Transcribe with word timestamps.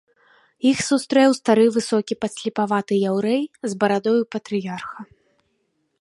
Іх 0.69 0.79
сустрэў 0.89 1.35
стары 1.39 1.65
высокі 1.75 2.13
падслепаваты 2.25 2.93
яўрэй 3.11 3.43
з 3.69 3.81
барадою 3.85 4.19
патрыярха. 4.37 4.99